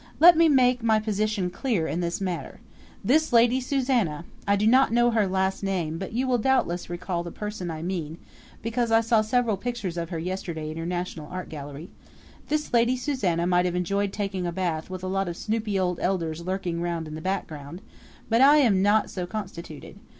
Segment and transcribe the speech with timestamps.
[0.19, 2.59] "Let me make my position clear in this matter:
[3.05, 7.21] This Lady Susanna I do not know her last name, but you will doubtless recall
[7.21, 8.17] the person I mean,
[8.63, 11.91] because I saw several pictures of her yesterday in your national art gallery
[12.47, 15.99] this Lady Susanna may have enjoyed taking a bath with a lot of snoopy old
[15.99, 17.79] elders lurking round in the background;
[18.27, 19.99] but I am not so constituted.